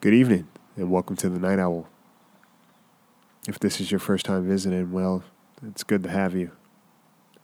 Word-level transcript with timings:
Good 0.00 0.14
evening, 0.14 0.48
and 0.76 0.90
welcome 0.90 1.14
to 1.16 1.28
the 1.28 1.38
Night 1.38 1.58
Owl. 1.58 1.86
If 3.46 3.58
this 3.58 3.82
is 3.82 3.90
your 3.90 3.98
first 3.98 4.24
time 4.24 4.48
visiting, 4.48 4.92
well, 4.92 5.22
it's 5.62 5.84
good 5.84 6.02
to 6.04 6.10
have 6.10 6.34
you. 6.34 6.52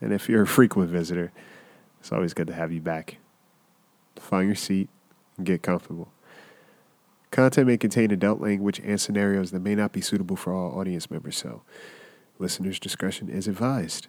And 0.00 0.10
if 0.10 0.26
you're 0.26 0.44
a 0.44 0.46
frequent 0.46 0.88
visitor, 0.88 1.32
it's 2.00 2.10
always 2.12 2.32
good 2.32 2.46
to 2.46 2.54
have 2.54 2.72
you 2.72 2.80
back. 2.80 3.18
Find 4.18 4.46
your 4.46 4.56
seat 4.56 4.88
and 5.36 5.44
get 5.44 5.62
comfortable. 5.62 6.10
Content 7.30 7.66
may 7.66 7.76
contain 7.76 8.10
adult 8.10 8.40
language 8.40 8.80
and 8.82 8.98
scenarios 8.98 9.50
that 9.50 9.60
may 9.60 9.74
not 9.74 9.92
be 9.92 10.00
suitable 10.00 10.36
for 10.36 10.54
all 10.54 10.80
audience 10.80 11.10
members, 11.10 11.36
so 11.36 11.60
listeners' 12.38 12.80
discretion 12.80 13.28
is 13.28 13.46
advised. 13.46 14.06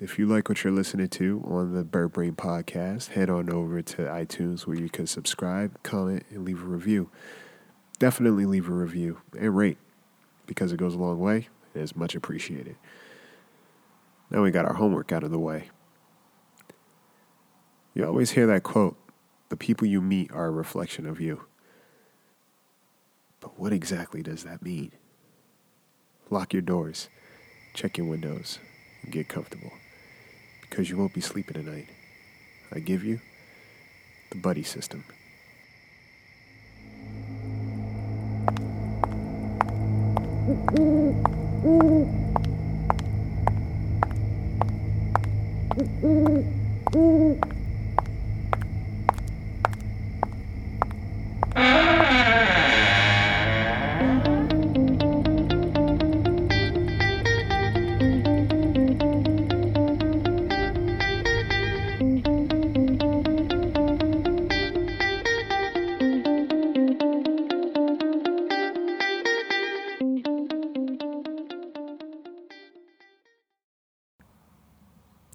If 0.00 0.20
you 0.20 0.26
like 0.26 0.48
what 0.48 0.62
you're 0.62 0.72
listening 0.72 1.08
to 1.08 1.42
on 1.44 1.74
the 1.74 1.82
Bird 1.82 2.12
Brain 2.12 2.36
podcast, 2.36 3.08
head 3.08 3.28
on 3.28 3.50
over 3.50 3.82
to 3.82 4.02
iTunes 4.02 4.68
where 4.68 4.78
you 4.78 4.88
can 4.88 5.08
subscribe, 5.08 5.82
comment, 5.82 6.22
and 6.30 6.44
leave 6.44 6.62
a 6.62 6.66
review. 6.66 7.10
Definitely 7.98 8.46
leave 8.46 8.68
a 8.68 8.72
review 8.72 9.20
and 9.38 9.56
rate 9.56 9.78
because 10.46 10.72
it 10.72 10.78
goes 10.78 10.94
a 10.94 10.98
long 10.98 11.18
way 11.18 11.48
and 11.74 11.82
is 11.82 11.96
much 11.96 12.14
appreciated. 12.14 12.76
Now 14.30 14.42
we 14.42 14.50
got 14.50 14.66
our 14.66 14.74
homework 14.74 15.12
out 15.12 15.24
of 15.24 15.30
the 15.30 15.38
way. 15.38 15.70
You 17.94 18.06
always 18.06 18.32
hear 18.32 18.46
that 18.46 18.62
quote 18.62 18.96
the 19.48 19.56
people 19.56 19.86
you 19.86 20.00
meet 20.00 20.30
are 20.32 20.46
a 20.46 20.50
reflection 20.50 21.06
of 21.06 21.20
you. 21.20 21.42
But 23.40 23.58
what 23.58 23.72
exactly 23.72 24.22
does 24.22 24.44
that 24.44 24.62
mean? 24.62 24.92
Lock 26.30 26.52
your 26.52 26.62
doors, 26.62 27.08
check 27.74 27.96
your 27.96 28.06
windows, 28.06 28.58
and 29.02 29.12
get 29.12 29.28
comfortable 29.28 29.72
because 30.60 30.90
you 30.90 30.98
won't 30.98 31.14
be 31.14 31.20
sleeping 31.20 31.54
tonight. 31.54 31.88
I 32.70 32.80
give 32.80 33.02
you 33.02 33.20
the 34.30 34.36
buddy 34.36 34.62
system. 34.62 35.04
Mm-hmm. 40.48 41.94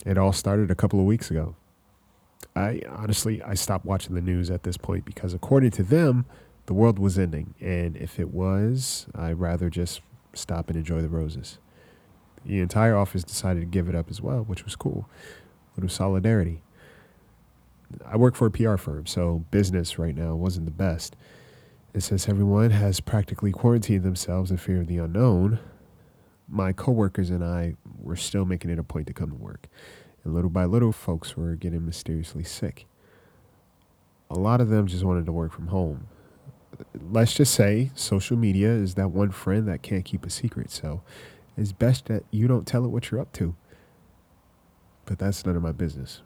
It 0.06 0.18
all 0.18 0.34
started 0.34 0.70
a 0.70 0.76
couple 0.76 1.00
of 1.00 1.06
weeks 1.06 1.32
ago. 1.32 1.56
I 2.56 2.82
honestly 2.90 3.42
I 3.42 3.54
stopped 3.54 3.86
watching 3.86 4.16
the 4.16 4.22
news 4.22 4.52
at 4.52 4.64
this 4.64 4.78
point 4.78 5.06
because 5.06 5.34
according 5.34 5.72
to 5.72 5.84
them, 5.84 6.26
the 6.66 6.74
world 6.74 7.00
was 7.00 7.20
ending, 7.20 7.56
and 7.60 7.98
if 7.98 8.20
it 8.20 8.34
was, 8.34 9.08
I'd 9.16 9.40
rather 9.40 9.70
just 9.70 10.02
stop 10.34 10.70
and 10.70 10.78
enjoy 10.78 11.02
the 11.02 11.10
roses. 11.10 11.58
The 12.46 12.60
entire 12.60 12.96
office 12.96 13.24
decided 13.24 13.62
to 13.62 13.66
give 13.66 13.88
it 13.88 13.96
up 13.96 14.10
as 14.10 14.22
well, 14.22 14.44
which 14.44 14.66
was 14.66 14.76
cool. 14.76 15.10
A 15.74 15.80
little 15.80 15.90
solidarity. 15.90 16.62
I 18.06 18.18
work 18.18 18.36
for 18.36 18.48
a 18.48 18.52
PR 18.52 18.78
firm, 18.78 19.06
so 19.06 19.46
business 19.52 20.00
right 20.00 20.16
now 20.16 20.36
wasn't 20.36 20.66
the 20.66 20.72
best. 20.72 21.16
And 21.94 22.04
since 22.04 22.28
everyone 22.28 22.72
has 22.72 23.00
practically 23.00 23.52
quarantined 23.52 24.04
themselves 24.04 24.52
in 24.52 24.58
fear 24.58 24.82
of 24.82 24.88
the 24.88 24.98
unknown, 24.98 25.60
my 26.54 26.72
coworkers 26.72 27.32
and 27.32 27.44
I 27.44 27.74
were 28.00 28.16
still 28.16 28.46
making 28.46 28.70
it 28.70 28.78
a 28.78 28.84
point 28.84 29.08
to 29.08 29.14
come 29.14 29.30
to 29.30 29.36
work. 29.36 29.68
And 30.24 30.34
little 30.34 30.52
by 30.52 30.66
little, 30.66 30.92
folks 30.92 31.36
were 31.36 31.56
getting 31.56 31.86
mysteriously 31.86 32.44
sick. 32.44 32.86
A 34.30 34.36
lot 34.36 34.62
of 34.62 34.70
them 34.70 34.88
just 34.88 35.04
wanted 35.04 35.26
to 35.26 35.32
work 35.32 35.52
from 35.52 35.68
home. 35.68 36.08
Let's 37.12 37.34
just 37.34 37.54
say 37.54 37.92
social 37.96 38.38
media 38.38 38.70
is 38.70 38.94
that 38.96 39.10
one 39.10 39.32
friend 39.32 39.68
that 39.68 39.82
can't 39.82 40.06
keep 40.06 40.26
a 40.26 40.30
secret. 40.30 40.70
So 40.70 41.02
it's 41.58 41.72
best 41.72 42.06
that 42.06 42.24
you 42.30 42.48
don't 42.48 42.68
tell 42.68 42.86
it 42.86 42.90
what 42.90 43.10
you're 43.10 43.20
up 43.20 43.32
to. 43.34 43.56
But 45.06 45.20
that's 45.20 45.46
none 45.46 45.56
of 45.56 45.64
my 45.64 45.72
business. 45.72 46.22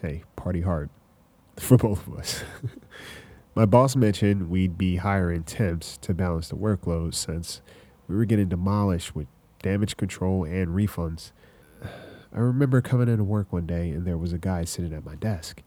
Hey, 0.00 0.24
party 0.36 0.62
hard 0.62 0.88
for 1.56 1.76
both 1.76 2.06
of 2.06 2.14
us. 2.14 2.42
my 3.54 3.66
boss 3.66 3.94
mentioned 3.94 4.48
we'd 4.48 4.78
be 4.78 4.96
hiring 4.96 5.42
temps 5.42 5.98
to 5.98 6.14
balance 6.14 6.48
the 6.48 6.56
workload 6.56 7.14
since 7.14 7.60
we 8.08 8.16
were 8.16 8.24
getting 8.24 8.48
demolished 8.48 9.14
with 9.14 9.26
damage 9.62 9.96
control 9.96 10.44
and 10.44 10.68
refunds. 10.68 11.32
I 12.32 12.40
remember 12.40 12.80
coming 12.80 13.08
into 13.08 13.24
work 13.24 13.52
one 13.52 13.66
day 13.66 13.90
and 13.90 14.06
there 14.06 14.18
was 14.18 14.32
a 14.32 14.38
guy 14.38 14.64
sitting 14.64 14.92
at 14.92 15.04
my 15.04 15.14
desk. 15.14 15.62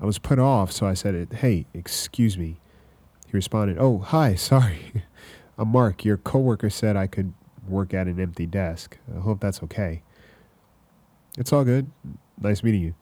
I 0.00 0.04
was 0.04 0.18
put 0.18 0.38
off, 0.38 0.70
so 0.72 0.86
I 0.86 0.94
said, 0.94 1.32
Hey, 1.32 1.66
excuse 1.72 2.36
me. 2.36 2.60
He 3.26 3.32
responded, 3.32 3.78
Oh, 3.78 3.98
hi, 3.98 4.34
sorry. 4.36 4.92
I'm 5.58 5.68
Mark. 5.68 6.04
Your 6.04 6.18
coworker 6.18 6.68
said 6.68 6.96
I 6.96 7.06
could 7.06 7.32
work 7.66 7.94
at 7.94 8.06
an 8.06 8.20
empty 8.20 8.46
desk. 8.46 8.98
I 9.14 9.20
hope 9.20 9.40
that's 9.40 9.62
okay. 9.62 10.02
It's 11.38 11.52
all 11.52 11.64
good. 11.64 11.90
Nice 12.40 12.62
meeting 12.62 12.82
you. 12.82 12.94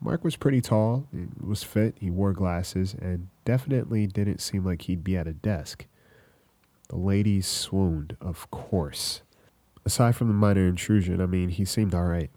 Mark 0.00 0.22
was 0.22 0.36
pretty 0.36 0.60
tall, 0.60 1.06
was 1.40 1.62
fit, 1.62 1.96
he 2.00 2.10
wore 2.10 2.32
glasses, 2.32 2.94
and 3.00 3.28
definitely 3.44 4.06
didn't 4.06 4.40
seem 4.40 4.64
like 4.64 4.82
he'd 4.82 5.02
be 5.02 5.16
at 5.16 5.26
a 5.26 5.32
desk. 5.32 5.86
The 6.88 6.96
ladies 6.96 7.46
swooned, 7.46 8.16
of 8.20 8.50
course. 8.50 9.22
Aside 9.84 10.16
from 10.16 10.28
the 10.28 10.34
minor 10.34 10.66
intrusion, 10.66 11.20
I 11.20 11.26
mean, 11.26 11.48
he 11.48 11.64
seemed 11.64 11.94
all 11.94 12.04
right. 12.04 12.30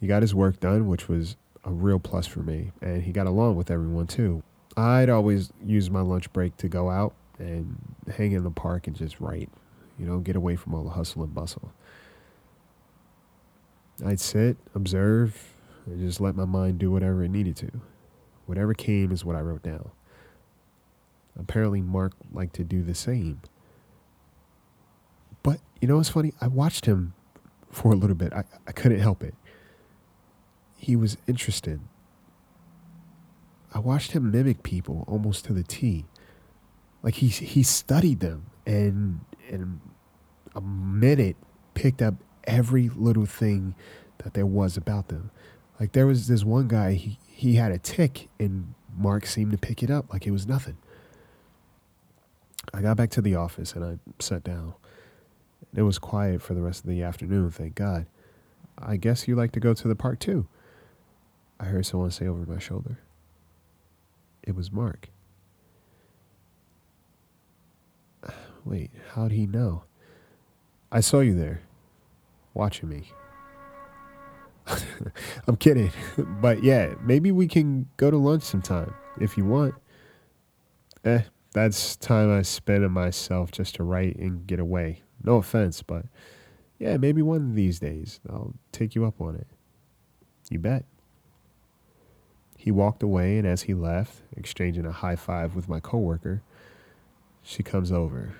He 0.00 0.06
got 0.06 0.22
his 0.22 0.34
work 0.34 0.60
done, 0.60 0.86
which 0.86 1.08
was 1.08 1.36
a 1.64 1.70
real 1.70 1.98
plus 1.98 2.26
for 2.26 2.40
me, 2.40 2.72
and 2.80 3.02
he 3.02 3.12
got 3.12 3.26
along 3.26 3.56
with 3.56 3.70
everyone 3.70 4.06
too. 4.06 4.42
I'd 4.76 5.10
always 5.10 5.52
use 5.64 5.90
my 5.90 6.00
lunch 6.00 6.32
break 6.32 6.56
to 6.58 6.68
go 6.68 6.90
out 6.90 7.14
and 7.38 7.76
hang 8.16 8.32
in 8.32 8.44
the 8.44 8.50
park 8.50 8.86
and 8.86 8.96
just 8.96 9.20
write, 9.20 9.50
you 9.98 10.06
know, 10.06 10.18
get 10.18 10.36
away 10.36 10.56
from 10.56 10.74
all 10.74 10.84
the 10.84 10.90
hustle 10.90 11.22
and 11.22 11.34
bustle. 11.34 11.72
I'd 14.04 14.20
sit, 14.20 14.56
observe, 14.74 15.54
and 15.84 16.00
just 16.00 16.20
let 16.20 16.34
my 16.34 16.46
mind 16.46 16.78
do 16.78 16.90
whatever 16.90 17.22
it 17.22 17.30
needed 17.30 17.56
to. 17.56 17.70
Whatever 18.46 18.72
came 18.72 19.12
is 19.12 19.24
what 19.24 19.36
I 19.36 19.40
wrote 19.40 19.62
down. 19.62 19.90
Apparently, 21.40 21.80
Mark 21.80 22.12
liked 22.32 22.54
to 22.56 22.64
do 22.64 22.82
the 22.82 22.94
same. 22.94 23.40
But 25.42 25.60
you 25.80 25.88
know 25.88 25.96
what's 25.96 26.10
funny? 26.10 26.34
I 26.40 26.48
watched 26.48 26.84
him 26.84 27.14
for 27.70 27.92
a 27.92 27.96
little 27.96 28.16
bit. 28.16 28.32
I, 28.32 28.44
I 28.66 28.72
couldn't 28.72 29.00
help 29.00 29.22
it. 29.22 29.34
He 30.76 30.96
was 30.96 31.16
interested. 31.26 31.80
I 33.72 33.78
watched 33.78 34.12
him 34.12 34.30
mimic 34.30 34.62
people 34.62 35.04
almost 35.06 35.44
to 35.46 35.52
the 35.52 35.62
T. 35.62 36.04
Like 37.02 37.14
he 37.14 37.28
he 37.28 37.62
studied 37.62 38.20
them 38.20 38.46
and 38.66 39.20
in 39.48 39.80
a 40.54 40.60
minute 40.60 41.36
picked 41.74 42.02
up 42.02 42.14
every 42.44 42.88
little 42.88 43.26
thing 43.26 43.74
that 44.18 44.34
there 44.34 44.46
was 44.46 44.76
about 44.76 45.08
them. 45.08 45.30
Like 45.78 45.92
there 45.92 46.06
was 46.06 46.28
this 46.28 46.44
one 46.44 46.68
guy, 46.68 46.92
he, 46.94 47.18
he 47.26 47.54
had 47.54 47.72
a 47.72 47.78
tic 47.78 48.28
and 48.38 48.74
Mark 48.96 49.24
seemed 49.24 49.52
to 49.52 49.58
pick 49.58 49.82
it 49.82 49.90
up 49.90 50.12
like 50.12 50.26
it 50.26 50.30
was 50.30 50.46
nothing. 50.46 50.76
I 52.72 52.82
got 52.82 52.96
back 52.96 53.10
to 53.10 53.22
the 53.22 53.34
office 53.34 53.72
and 53.74 53.84
I 53.84 53.98
sat 54.22 54.44
down. 54.44 54.74
It 55.74 55.82
was 55.82 55.98
quiet 55.98 56.42
for 56.42 56.54
the 56.54 56.62
rest 56.62 56.84
of 56.84 56.90
the 56.90 57.02
afternoon, 57.02 57.50
thank 57.50 57.74
God. 57.74 58.06
I 58.78 58.96
guess 58.96 59.28
you 59.28 59.36
like 59.36 59.52
to 59.52 59.60
go 59.60 59.74
to 59.74 59.88
the 59.88 59.94
park 59.94 60.18
too. 60.18 60.46
I 61.58 61.64
heard 61.64 61.84
someone 61.86 62.10
say 62.10 62.26
over 62.26 62.50
my 62.50 62.58
shoulder. 62.58 62.98
It 64.42 64.54
was 64.54 64.72
Mark. 64.72 65.10
Wait, 68.64 68.90
how'd 69.14 69.32
he 69.32 69.46
know? 69.46 69.84
I 70.90 71.00
saw 71.00 71.20
you 71.20 71.34
there, 71.34 71.60
watching 72.54 72.88
me. 72.88 73.04
I'm 75.46 75.56
kidding. 75.56 75.92
but 76.40 76.62
yeah, 76.64 76.94
maybe 77.02 77.32
we 77.32 77.46
can 77.46 77.88
go 77.96 78.10
to 78.10 78.16
lunch 78.16 78.42
sometime 78.42 78.94
if 79.20 79.36
you 79.36 79.44
want. 79.44 79.74
Eh, 81.04 81.22
that's 81.52 81.96
time 81.96 82.32
I 82.32 82.42
spend 82.42 82.84
on 82.84 82.92
myself 82.92 83.50
just 83.50 83.74
to 83.76 83.82
write 83.82 84.16
and 84.16 84.46
get 84.46 84.60
away. 84.60 85.02
No 85.22 85.36
offense, 85.36 85.82
but 85.82 86.06
yeah, 86.78 86.96
maybe 86.96 87.22
one 87.22 87.50
of 87.50 87.54
these 87.54 87.80
days 87.80 88.20
I'll 88.28 88.54
take 88.72 88.94
you 88.94 89.04
up 89.04 89.20
on 89.20 89.34
it. 89.34 89.46
You 90.50 90.58
bet. 90.58 90.84
He 92.56 92.70
walked 92.70 93.02
away, 93.02 93.38
and 93.38 93.46
as 93.46 93.62
he 93.62 93.74
left, 93.74 94.22
exchanging 94.36 94.84
a 94.84 94.92
high 94.92 95.16
five 95.16 95.54
with 95.54 95.68
my 95.68 95.80
coworker, 95.80 96.42
she 97.42 97.62
comes 97.62 97.90
over. 97.90 98.34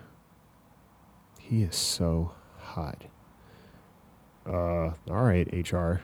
He 1.39 1.63
is 1.63 1.75
so 1.75 2.33
hot. 2.59 3.07
Uh, 4.47 4.93
all 5.09 5.25
right, 5.25 5.49
HR. 5.53 6.03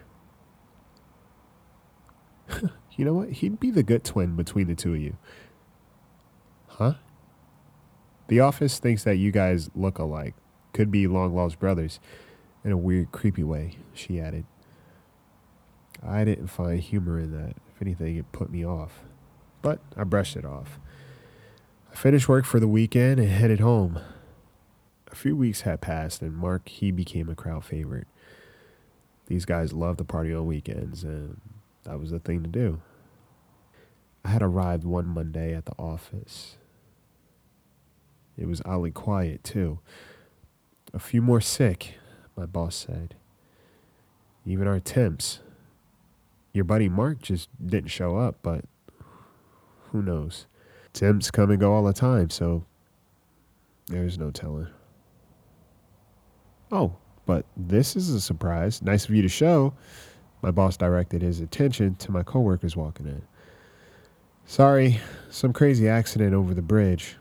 you 2.97 3.05
know 3.05 3.15
what? 3.15 3.31
He'd 3.31 3.61
be 3.61 3.71
the 3.71 3.83
good 3.83 4.03
twin 4.03 4.35
between 4.35 4.67
the 4.67 4.75
two 4.75 4.95
of 4.95 5.01
you. 5.01 5.17
Huh? 6.79 6.95
The 8.29 8.41
office 8.41 8.79
thinks 8.79 9.03
that 9.05 9.17
you 9.17 9.33
guys 9.33 9.71
look 9.75 9.99
alike. 9.99 10.35
Could 10.75 10.91
be 10.91 11.07
long 11.07 11.35
lost 11.35 11.59
brothers. 11.59 12.01
In 12.65 12.71
a 12.71 12.77
weird, 12.77 13.13
creepy 13.13 13.43
way, 13.43 13.79
she 13.95 14.21
added. 14.21 14.45
I 16.07 16.25
didn't 16.25 16.49
find 16.49 16.81
humor 16.81 17.19
in 17.19 17.33
that. 17.33 17.55
If 17.75 17.81
anything, 17.81 18.17
it 18.17 18.31
put 18.31 18.51
me 18.51 18.67
off. 18.67 19.01
But 19.63 19.81
I 19.97 20.05
brushed 20.05 20.37
it 20.37 20.45
off. 20.45 20.79
I 21.91 21.95
finished 21.95 22.29
work 22.29 22.45
for 22.45 22.61
the 22.61 22.69
weekend 22.69 23.21
and 23.21 23.31
headed 23.31 23.61
home. 23.61 23.99
A 25.11 25.15
few 25.15 25.35
weeks 25.35 25.63
had 25.63 25.81
passed, 25.81 26.21
and 26.21 26.37
Mark, 26.37 26.69
he 26.69 26.91
became 26.91 27.31
a 27.31 27.35
crowd 27.35 27.65
favorite. 27.65 28.07
These 29.29 29.47
guys 29.47 29.73
love 29.73 29.97
to 29.97 30.05
party 30.05 30.35
on 30.35 30.47
weekends, 30.47 31.05
and 31.05 31.41
that 31.85 31.99
was 31.99 32.11
the 32.11 32.19
thing 32.19 32.43
to 32.43 32.51
do. 32.51 32.83
I 34.27 34.29
had 34.29 34.43
arrived 34.43 34.85
one 34.85 35.07
Monday 35.07 35.55
at 35.55 35.65
the 35.65 35.75
office. 35.79 36.57
It 38.39 38.47
was 38.47 38.63
oddly 38.65 38.91
quiet, 38.91 39.43
too. 39.45 39.79
A 40.93 40.99
few 40.99 41.23
more 41.23 41.41
sick, 41.41 41.95
my 42.37 42.47
boss 42.47 42.77
said. 42.77 43.15
Even 44.45 44.67
our 44.67 44.81
temps. 44.81 45.41
Your 46.53 46.65
buddy 46.65 46.89
Mark 46.89 47.21
just 47.21 47.49
didn't 47.65 47.91
show 47.91 48.17
up, 48.17 48.37
but 48.43 48.65
who 49.91 50.03
knows? 50.03 50.47
Temps 50.93 51.31
come 51.31 51.51
and 51.51 51.61
go 51.61 51.73
all 51.73 51.85
the 51.85 51.93
time, 51.93 52.31
so 52.31 52.65
there's 53.89 54.19
no 54.19 54.31
telling. 54.31 54.69
Oh, 56.73 56.97
but 57.27 57.45
this 57.57 57.97
is 57.97 58.11
a 58.11 58.21
surprise. 58.21 58.83
Nice 58.83 59.07
of 59.07 59.15
you 59.15 59.23
to 59.23 59.29
show. 59.29 59.75
My 60.43 60.51
boss 60.51 60.77
directed 60.77 61.23
his 61.23 61.41
attention 61.41 61.97
to 61.97 62.11
my 62.11 62.23
coworkers 62.23 62.77
walking 62.77 63.07
in. 63.07 63.23
Sorry, 64.47 65.01
some 65.29 65.53
crazy 65.53 65.89
accident 65.89 66.35
over 66.35 66.55
the 66.55 66.63
bridge. 66.63 67.17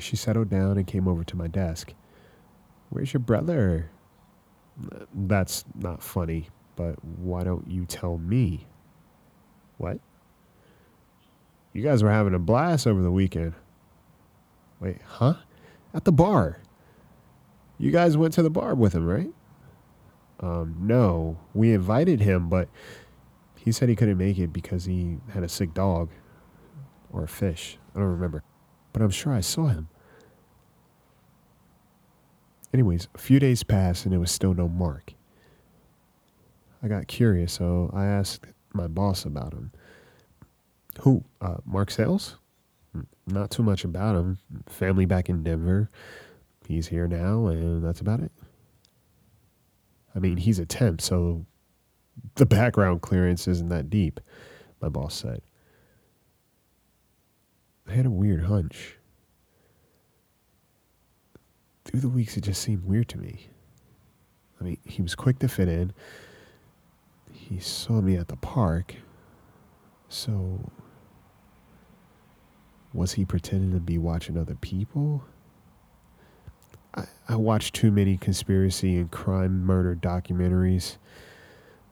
She 0.00 0.16
settled 0.16 0.50
down 0.50 0.76
and 0.78 0.86
came 0.86 1.06
over 1.06 1.24
to 1.24 1.36
my 1.36 1.46
desk. 1.46 1.92
Where's 2.88 3.12
your 3.12 3.20
brother? 3.20 3.90
That's 5.14 5.64
not 5.74 6.02
funny, 6.02 6.48
but 6.76 7.02
why 7.04 7.44
don't 7.44 7.70
you 7.70 7.84
tell 7.84 8.18
me? 8.18 8.66
What? 9.78 10.00
You 11.72 11.82
guys 11.82 12.02
were 12.02 12.10
having 12.10 12.34
a 12.34 12.38
blast 12.38 12.86
over 12.86 13.00
the 13.00 13.12
weekend. 13.12 13.54
Wait, 14.80 14.98
huh? 15.06 15.34
At 15.94 16.04
the 16.04 16.12
bar. 16.12 16.58
You 17.78 17.90
guys 17.90 18.16
went 18.16 18.34
to 18.34 18.42
the 18.42 18.50
bar 18.50 18.74
with 18.74 18.94
him, 18.94 19.06
right? 19.06 19.30
Um, 20.40 20.76
no, 20.80 21.38
we 21.54 21.72
invited 21.72 22.20
him, 22.20 22.48
but 22.48 22.68
he 23.56 23.72
said 23.72 23.88
he 23.88 23.96
couldn't 23.96 24.18
make 24.18 24.38
it 24.38 24.52
because 24.52 24.86
he 24.86 25.18
had 25.32 25.42
a 25.42 25.48
sick 25.48 25.74
dog 25.74 26.10
or 27.12 27.24
a 27.24 27.28
fish. 27.28 27.78
I 27.94 27.98
don't 27.98 28.08
remember, 28.08 28.42
but 28.92 29.02
I'm 29.02 29.10
sure 29.10 29.32
I 29.32 29.40
saw 29.40 29.66
him. 29.66 29.88
Anyways, 32.72 33.08
a 33.14 33.18
few 33.18 33.40
days 33.40 33.62
passed 33.62 34.04
and 34.04 34.12
there 34.12 34.20
was 34.20 34.30
still 34.30 34.54
no 34.54 34.68
Mark. 34.68 35.14
I 36.82 36.88
got 36.88 37.08
curious, 37.08 37.52
so 37.52 37.90
I 37.92 38.06
asked 38.06 38.46
my 38.72 38.86
boss 38.86 39.24
about 39.24 39.52
him. 39.52 39.72
Who? 41.00 41.24
Uh, 41.40 41.56
Mark 41.64 41.90
Sales? 41.90 42.36
Hmm, 42.92 43.02
not 43.26 43.50
too 43.50 43.62
much 43.62 43.84
about 43.84 44.16
him. 44.16 44.38
Family 44.66 45.04
back 45.04 45.28
in 45.28 45.42
Denver. 45.42 45.90
He's 46.66 46.88
here 46.88 47.08
now, 47.08 47.48
and 47.48 47.84
that's 47.84 48.00
about 48.00 48.20
it. 48.20 48.32
I 50.14 50.20
mean, 50.20 50.36
he's 50.36 50.58
a 50.58 50.66
temp, 50.66 51.00
so 51.00 51.44
the 52.36 52.46
background 52.46 53.02
clearance 53.02 53.46
isn't 53.48 53.68
that 53.68 53.90
deep, 53.90 54.20
my 54.80 54.88
boss 54.88 55.14
said. 55.14 55.42
Had 58.00 58.06
a 58.06 58.10
weird 58.10 58.44
hunch. 58.44 58.96
Through 61.84 62.00
the 62.00 62.08
weeks, 62.08 62.34
it 62.38 62.44
just 62.44 62.62
seemed 62.62 62.86
weird 62.86 63.10
to 63.10 63.18
me. 63.18 63.48
I 64.58 64.64
mean, 64.64 64.78
he 64.86 65.02
was 65.02 65.14
quick 65.14 65.38
to 65.40 65.48
fit 65.48 65.68
in. 65.68 65.92
He 67.30 67.60
saw 67.60 68.00
me 68.00 68.16
at 68.16 68.28
the 68.28 68.36
park. 68.36 68.94
So, 70.08 70.70
was 72.94 73.12
he 73.12 73.26
pretending 73.26 73.72
to 73.72 73.80
be 73.80 73.98
watching 73.98 74.38
other 74.38 74.54
people? 74.54 75.22
I, 76.94 77.04
I 77.28 77.36
watched 77.36 77.74
too 77.74 77.90
many 77.90 78.16
conspiracy 78.16 78.96
and 78.96 79.10
crime 79.10 79.62
murder 79.62 79.94
documentaries, 79.94 80.96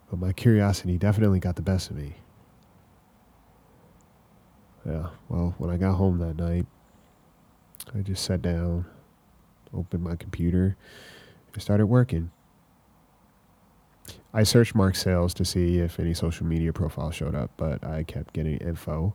but 0.08 0.18
my 0.18 0.32
curiosity 0.32 0.96
definitely 0.96 1.38
got 1.38 1.56
the 1.56 1.60
best 1.60 1.90
of 1.90 1.96
me. 1.96 2.14
Yeah, 4.88 5.08
well, 5.28 5.54
when 5.58 5.68
I 5.68 5.76
got 5.76 5.96
home 5.96 6.18
that 6.18 6.36
night, 6.36 6.64
I 7.94 7.98
just 7.98 8.24
sat 8.24 8.40
down, 8.40 8.86
opened 9.74 10.02
my 10.02 10.16
computer, 10.16 10.76
and 11.52 11.62
started 11.62 11.86
working. 11.86 12.30
I 14.32 14.44
searched 14.44 14.74
Mark 14.74 14.94
Sales 14.96 15.34
to 15.34 15.44
see 15.44 15.78
if 15.78 16.00
any 16.00 16.14
social 16.14 16.46
media 16.46 16.72
profile 16.72 17.10
showed 17.10 17.34
up, 17.34 17.50
but 17.58 17.84
I 17.84 18.02
kept 18.02 18.32
getting 18.32 18.56
info 18.58 19.14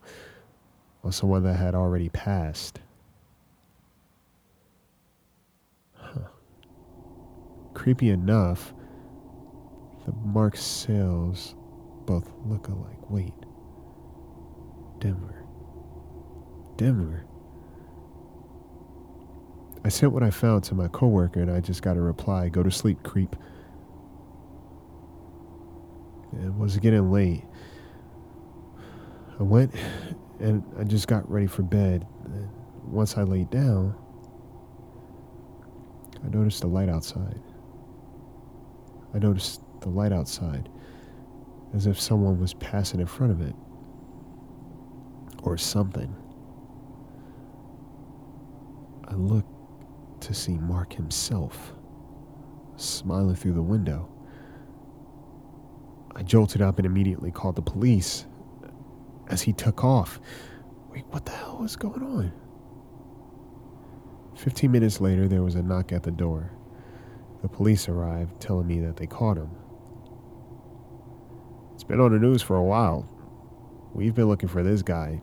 on 1.03 1.11
someone 1.11 1.43
that 1.43 1.55
had 1.55 1.73
already 1.73 2.09
passed. 2.09 2.79
Huh. 5.95 6.27
Creepy 7.73 8.09
enough, 8.09 8.75
the 10.05 10.11
Mark 10.11 10.55
Sales 10.55 11.55
both 12.05 12.31
look 12.45 12.67
alike. 12.67 13.09
Wait. 13.09 13.33
Denver. 14.99 15.42
Denver. 16.77 17.25
I 19.85 19.89
sent 19.89 20.13
what 20.13 20.23
I 20.23 20.29
found 20.31 20.63
to 20.65 20.75
my 20.75 20.87
coworker 20.87 21.41
and 21.41 21.51
I 21.51 21.59
just 21.59 21.81
got 21.81 21.97
a 21.97 22.01
reply 22.01 22.49
go 22.49 22.63
to 22.63 22.71
sleep, 22.71 23.03
creep. 23.03 23.35
It 26.41 26.53
was 26.53 26.77
getting 26.77 27.11
late. 27.11 27.43
I 29.39 29.43
went 29.43 29.73
and 30.39 30.63
I 30.79 30.83
just 30.83 31.07
got 31.07 31.29
ready 31.29 31.47
for 31.47 31.63
bed. 31.63 32.07
Once 32.85 33.17
I 33.17 33.23
laid 33.23 33.49
down, 33.49 33.95
I 36.23 36.29
noticed 36.29 36.61
the 36.61 36.67
light 36.67 36.89
outside. 36.89 37.39
I 39.13 39.19
noticed 39.19 39.61
the 39.81 39.89
light 39.89 40.13
outside 40.13 40.69
as 41.73 41.87
if 41.87 41.99
someone 41.99 42.39
was 42.39 42.53
passing 42.55 42.99
in 42.99 43.07
front 43.07 43.31
of 43.31 43.41
it 43.41 43.55
or 45.43 45.57
something. 45.57 46.15
I 49.13 49.15
looked 49.15 50.21
to 50.21 50.33
see 50.33 50.57
Mark 50.57 50.93
himself 50.93 51.73
smiling 52.77 53.35
through 53.35 53.53
the 53.53 53.61
window. 53.61 54.09
I 56.15 56.23
jolted 56.23 56.63
up 56.63 56.79
and 56.79 56.85
immediately 56.87 57.29
called 57.29 57.55
the 57.55 57.61
police 57.61 58.25
as 59.27 59.43
he 59.43 59.53
took 59.53 59.83
off. 59.83 60.19
Wait, 60.89 61.05
what 61.11 61.25
the 61.25 61.31
hell 61.31 61.59
was 61.59 61.75
going 61.75 62.01
on? 62.01 62.33
Fifteen 64.35 64.71
minutes 64.71 64.99
later, 64.99 65.27
there 65.27 65.43
was 65.43 65.53
a 65.53 65.61
knock 65.61 65.91
at 65.91 66.01
the 66.01 66.11
door. 66.11 66.51
The 67.43 67.47
police 67.47 67.87
arrived, 67.87 68.41
telling 68.41 68.65
me 68.65 68.79
that 68.79 68.97
they 68.97 69.05
caught 69.05 69.37
him. 69.37 69.51
It's 71.75 71.83
been 71.83 71.99
on 71.99 72.13
the 72.13 72.19
news 72.19 72.41
for 72.41 72.55
a 72.55 72.63
while. 72.63 73.07
We've 73.93 74.15
been 74.15 74.27
looking 74.27 74.49
for 74.49 74.63
this 74.63 74.81
guy. 74.81 75.21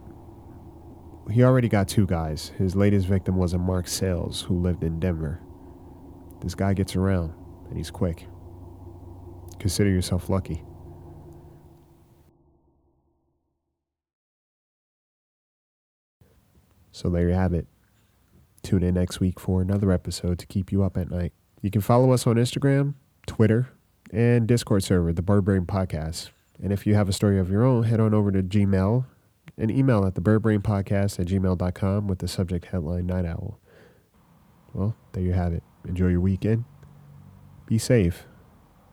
He 1.31 1.45
already 1.45 1.69
got 1.69 1.87
two 1.87 2.07
guys. 2.07 2.51
His 2.59 2.75
latest 2.75 3.07
victim 3.07 3.37
was 3.37 3.53
a 3.53 3.59
Mark 3.59 3.87
Sales 3.87 4.43
who 4.43 4.59
lived 4.59 4.83
in 4.83 4.99
Denver. 4.99 5.41
This 6.41 6.55
guy 6.55 6.75
gets 6.75 6.97
around, 6.97 7.33
and 7.69 7.77
he's 7.77 7.91
quick. 7.91 8.27
Consider 9.61 9.91
yourself 9.91 10.29
lucky. 10.29 10.65
So 16.91 17.09
there 17.09 17.29
you 17.29 17.35
have 17.35 17.55
it. 17.55 17.67
Tune 18.63 18.83
in 18.83 18.95
next 18.95 19.21
week 19.21 19.39
for 19.39 19.63
another 19.63 19.93
episode 19.93 20.39
to 20.41 20.47
keep 20.47 20.73
you 20.73 20.83
up 20.83 20.97
at 20.97 21.11
night. 21.11 21.33
You 21.63 21.71
can 21.71 21.81
follow 21.81 22.13
us 22.13 22.27
on 22.27 22.37
Instagram, 22.37 22.95
Twitter, 23.27 23.69
and 24.13 24.49
Discord 24.49 24.83
server, 24.83 25.13
the 25.13 25.23
Birdbrain 25.23 25.67
Podcast. 25.67 26.31
And 26.63 26.73
if 26.73 26.87
you 26.87 26.95
have 26.95 27.09
a 27.09 27.13
story 27.13 27.39
of 27.39 27.51
your 27.51 27.65
own, 27.65 27.85
head 27.85 28.01
on 28.01 28.13
over 28.13 28.33
to 28.33 28.43
Gmail 28.43 29.07
and 29.61 29.71
email 29.71 30.07
at 30.07 30.15
the 30.15 30.21
birdbrainpodcast 30.23 31.21
at 31.21 31.27
gmail.com 31.27 32.09
with 32.09 32.19
the 32.19 32.29
subject 32.29 32.67
headline 32.67 33.07
Night 33.07 33.27
Owl. 33.27 33.61
Well, 34.73 34.97
there 35.13 35.23
you 35.23 35.33
have 35.33 35.53
it. 35.53 35.63
Enjoy 35.87 36.09
your 36.09 36.21
weekend. 36.21 36.65
Be 37.67 37.79
safe. 37.79 38.25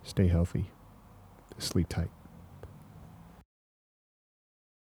Stay 0.04 0.28
healthy. 0.28 0.72
Sleep 1.58 1.88
tight. 1.88 2.10